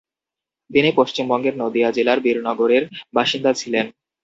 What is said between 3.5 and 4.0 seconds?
ছিলেন।